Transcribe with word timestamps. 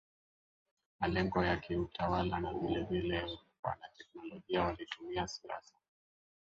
malengo 0.99 1.43
ya 1.43 1.57
kiutawala 1.57 2.39
na 2.39 2.53
vilevile 2.53 3.39
wanateolojia 3.63 4.61
walitumia 4.63 5.27
siasa 5.27 5.73